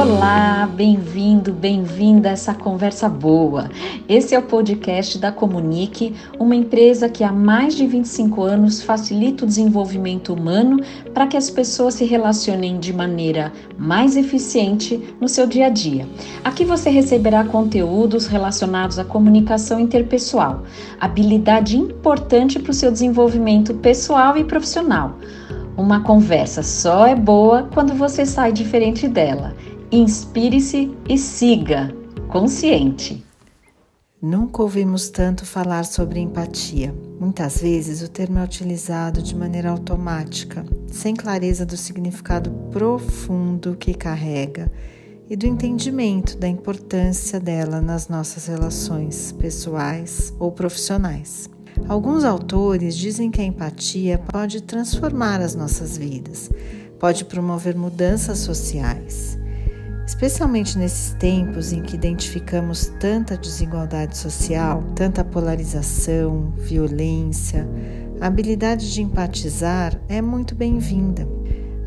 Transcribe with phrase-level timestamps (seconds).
[0.00, 3.68] Olá, bem-vindo, bem-vinda a essa conversa boa.
[4.08, 9.44] Esse é o podcast da Comunique, uma empresa que há mais de 25 anos facilita
[9.44, 10.80] o desenvolvimento humano
[11.12, 16.08] para que as pessoas se relacionem de maneira mais eficiente no seu dia a dia.
[16.42, 20.62] Aqui você receberá conteúdos relacionados à comunicação interpessoal,
[20.98, 25.18] habilidade importante para o seu desenvolvimento pessoal e profissional.
[25.76, 29.54] Uma conversa só é boa quando você sai diferente dela.
[29.92, 31.92] Inspire-se e siga,
[32.28, 33.26] consciente.
[34.22, 36.94] Nunca ouvimos tanto falar sobre empatia.
[37.18, 43.92] Muitas vezes o termo é utilizado de maneira automática, sem clareza do significado profundo que
[43.92, 44.70] carrega
[45.28, 51.50] e do entendimento da importância dela nas nossas relações pessoais ou profissionais.
[51.88, 56.48] Alguns autores dizem que a empatia pode transformar as nossas vidas,
[56.96, 59.39] pode promover mudanças sociais.
[60.20, 67.66] Especialmente nesses tempos em que identificamos tanta desigualdade social, tanta polarização, violência,
[68.20, 71.26] a habilidade de empatizar é muito bem-vinda.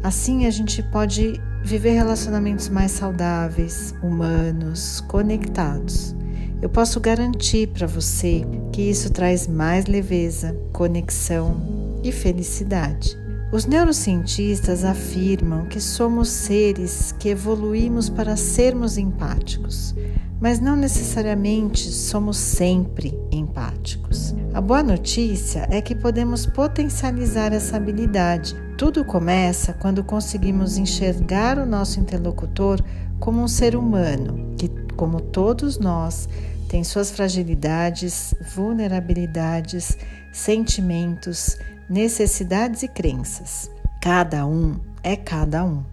[0.01, 6.15] Assim, a gente pode viver relacionamentos mais saudáveis, humanos, conectados.
[6.59, 13.15] Eu posso garantir para você que isso traz mais leveza, conexão e felicidade.
[13.53, 19.93] Os neurocientistas afirmam que somos seres que evoluímos para sermos empáticos,
[20.41, 24.33] mas não necessariamente somos sempre empáticos.
[24.55, 28.55] A boa notícia é que podemos potencializar essa habilidade.
[28.75, 32.81] Tudo começa quando conseguimos enxergar o nosso interlocutor
[33.19, 36.27] como um ser humano que, como todos nós,
[36.67, 39.95] tem suas fragilidades, vulnerabilidades,
[40.31, 41.59] sentimentos,
[41.93, 43.69] necessidades e crenças.
[44.01, 45.83] Cada um é cada um.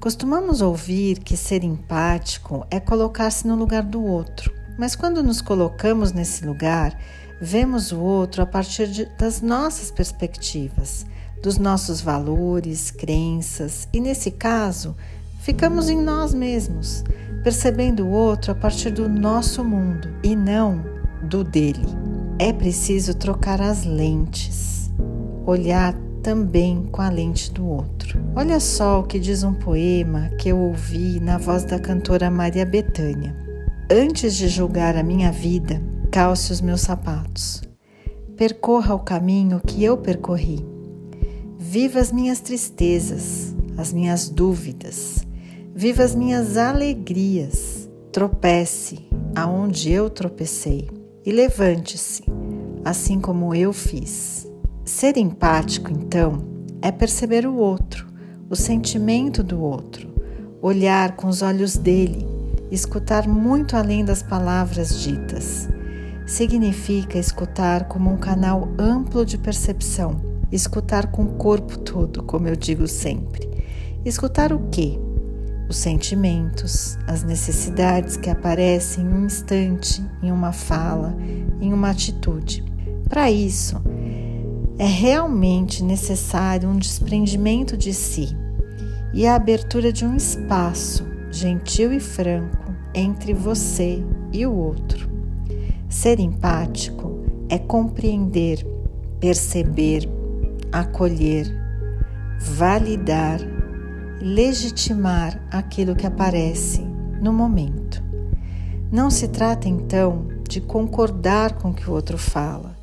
[0.00, 6.12] Costumamos ouvir que ser empático é colocar-se no lugar do outro, mas quando nos colocamos
[6.12, 6.98] nesse lugar,
[7.40, 11.04] vemos o outro a partir de, das nossas perspectivas,
[11.42, 14.96] dos nossos valores, crenças e, nesse caso,
[15.40, 17.04] ficamos em nós mesmos
[17.44, 20.82] percebendo o outro a partir do nosso mundo e não
[21.22, 21.86] do dele.
[22.38, 24.83] É preciso trocar as lentes,
[25.46, 28.18] olhar também com a lente do outro.
[28.34, 32.64] Olha só o que diz um poema que eu ouvi na voz da cantora Maria
[32.64, 33.36] Bethânia.
[33.90, 37.62] Antes de julgar a minha vida, calce os meus sapatos.
[38.36, 40.64] Percorra o caminho que eu percorri.
[41.58, 45.24] Viva as minhas tristezas, as minhas dúvidas,
[45.76, 50.88] Viva as minhas alegrias, tropece aonde eu tropecei
[51.26, 52.22] e levante-se,
[52.84, 54.48] assim como eu fiz.
[54.84, 56.44] Ser empático, então,
[56.82, 58.06] é perceber o outro,
[58.50, 60.08] o sentimento do outro,
[60.60, 62.26] olhar com os olhos dele,
[62.70, 65.68] escutar muito além das palavras ditas.
[66.26, 70.20] Significa escutar como um canal amplo de percepção,
[70.52, 73.48] escutar com o corpo todo, como eu digo sempre.
[74.04, 74.98] Escutar o quê?
[75.68, 81.16] os sentimentos, as necessidades que aparecem em um instante, em uma fala,
[81.60, 82.64] em uma atitude.
[83.08, 83.80] Para isso,
[84.78, 88.36] é realmente necessário um desprendimento de si
[89.12, 95.08] e a abertura de um espaço gentil e franco entre você e o outro.
[95.88, 98.66] Ser empático é compreender,
[99.20, 100.08] perceber,
[100.72, 101.46] acolher,
[102.40, 103.40] validar
[104.24, 106.80] legitimar aquilo que aparece
[107.20, 108.02] no momento.
[108.90, 112.73] Não se trata então de concordar com o que o outro fala,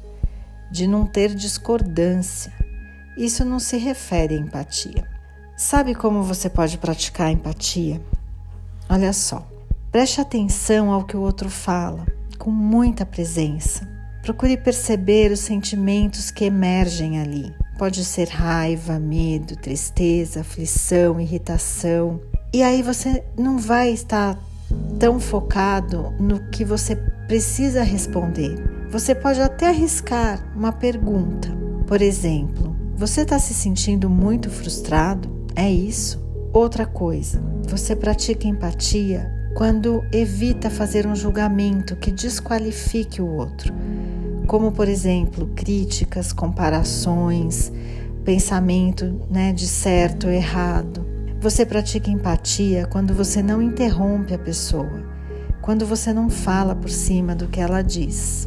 [0.71, 2.53] de não ter discordância.
[3.17, 5.05] Isso não se refere à empatia.
[5.57, 8.01] Sabe como você pode praticar a empatia?
[8.89, 9.47] Olha só,
[9.91, 12.05] preste atenção ao que o outro fala,
[12.39, 13.87] com muita presença.
[14.23, 17.53] Procure perceber os sentimentos que emergem ali.
[17.77, 22.19] Pode ser raiva, medo, tristeza, aflição, irritação.
[22.53, 24.37] E aí você não vai estar
[24.99, 26.95] tão focado no que você
[27.27, 28.80] precisa responder.
[28.91, 31.49] Você pode até arriscar uma pergunta.
[31.87, 35.47] Por exemplo, você está se sentindo muito frustrado?
[35.55, 36.21] É isso?
[36.53, 43.73] Outra coisa, você pratica empatia quando evita fazer um julgamento que desqualifique o outro
[44.51, 47.71] como por exemplo críticas, comparações,
[48.25, 51.05] pensamento né, de certo ou errado.
[51.39, 55.05] Você pratica empatia quando você não interrompe a pessoa,
[55.61, 58.45] quando você não fala por cima do que ela diz.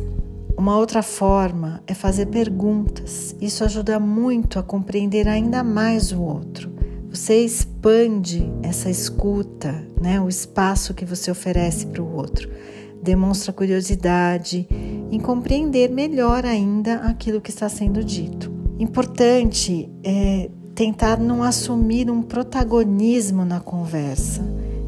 [0.56, 3.34] Uma outra forma é fazer perguntas.
[3.40, 6.72] Isso ajuda muito a compreender ainda mais o outro.
[7.10, 12.50] você expande essa escuta, né, o espaço que você oferece para o outro.
[13.00, 14.66] Demonstra curiosidade
[15.12, 18.52] em compreender melhor ainda aquilo que está sendo dito.
[18.80, 24.42] Importante é tentar não assumir um protagonismo na conversa,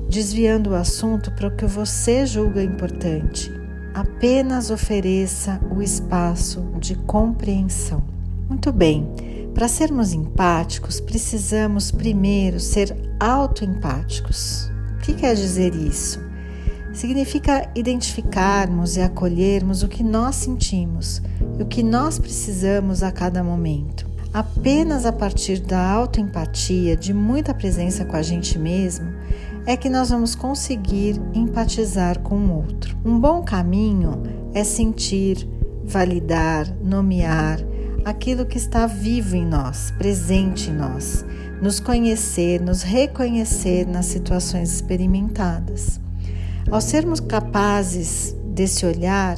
[0.09, 3.66] desviando o assunto para o que você julga importante.
[3.97, 8.05] Apenas ofereça o espaço de compreensão.
[8.47, 9.09] Muito bem,
[9.55, 14.71] para sermos empáticos, precisamos primeiro ser autoempáticos.
[14.99, 16.21] O que quer dizer isso?
[16.93, 21.23] Significa identificarmos e acolhermos o que nós sentimos
[21.59, 24.07] e o que nós precisamos a cada momento.
[24.31, 29.11] Apenas a partir da autoempatia, de muita presença com a gente mesmo,
[29.67, 32.97] é que nós vamos conseguir empatizar com o outro.
[33.05, 34.23] Um bom caminho
[34.55, 35.49] é sentir,
[35.85, 37.59] validar, nomear
[38.05, 41.25] aquilo que está vivo em nós, presente em nós,
[41.61, 46.01] nos conhecer, nos reconhecer nas situações experimentadas.
[46.71, 49.37] Ao sermos capazes desse olhar,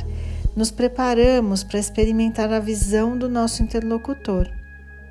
[0.55, 4.51] nos preparamos para experimentar a visão do nosso interlocutor,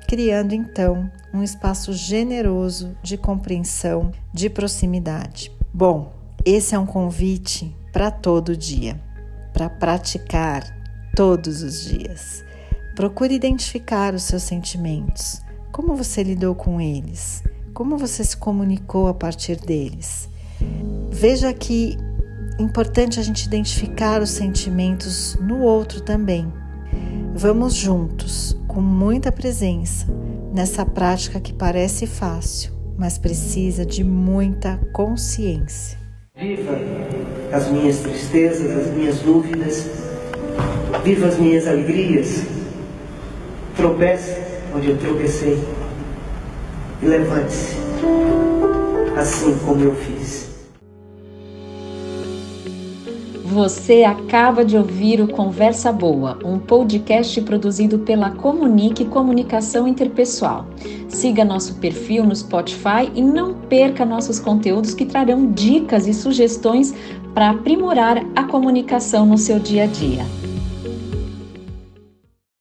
[0.08, 5.52] criando então um espaço generoso de compreensão, de proximidade.
[5.72, 6.14] Bom,
[6.46, 8.98] esse é um convite para todo dia,
[9.52, 10.64] para praticar
[11.14, 12.42] todos os dias.
[12.96, 15.42] Procure identificar os seus sentimentos.
[15.70, 17.44] Como você lidou com eles?
[17.74, 20.26] Como você se comunicou a partir deles?
[21.10, 21.98] Veja que
[22.58, 26.50] importante a gente identificar os sentimentos no outro também.
[27.34, 30.06] Vamos juntos, com muita presença,
[30.54, 35.98] nessa prática que parece fácil, mas precisa de muita consciência.
[36.36, 36.78] Viva
[37.52, 39.84] as minhas tristezas, as minhas dúvidas,
[41.02, 42.44] viva as minhas alegrias
[43.74, 44.40] Tropece
[44.72, 45.58] onde eu tropecei
[47.02, 47.78] e levante-se,
[49.16, 50.47] assim como eu fiz.
[53.58, 60.64] Você acaba de ouvir o Conversa Boa, um podcast produzido pela Comunique Comunicação Interpessoal.
[61.08, 66.94] Siga nosso perfil no Spotify e não perca nossos conteúdos que trarão dicas e sugestões
[67.34, 70.37] para aprimorar a comunicação no seu dia a dia.